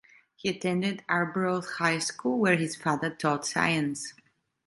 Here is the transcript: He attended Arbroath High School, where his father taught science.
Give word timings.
He 0.35 0.49
attended 0.49 1.03
Arbroath 1.07 1.73
High 1.73 1.99
School, 1.99 2.39
where 2.39 2.55
his 2.55 2.75
father 2.75 3.11
taught 3.11 3.45
science. 3.45 4.13